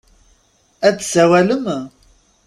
[0.87, 1.65] Ad d-tsawalem?